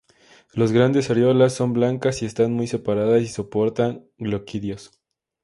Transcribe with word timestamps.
Los 0.55 0.71
grandes 0.71 1.11
areolas 1.11 1.53
son 1.53 1.73
blancas 1.73 2.23
y 2.23 2.25
están 2.25 2.53
muy 2.53 2.65
separadas 2.65 3.21
y 3.21 3.27
soportan 3.27 4.07
gloquidios. 4.17 4.99